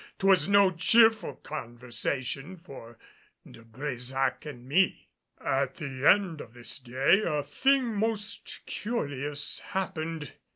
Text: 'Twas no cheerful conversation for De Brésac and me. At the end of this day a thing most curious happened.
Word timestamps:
'Twas 0.17 0.49
no 0.49 0.71
cheerful 0.71 1.35
conversation 1.35 2.57
for 2.57 2.97
De 3.47 3.61
Brésac 3.61 4.47
and 4.47 4.67
me. 4.67 5.09
At 5.39 5.75
the 5.75 6.07
end 6.09 6.41
of 6.41 6.55
this 6.55 6.79
day 6.79 7.21
a 7.23 7.43
thing 7.43 7.85
most 7.95 8.61
curious 8.65 9.59
happened. 9.59 10.33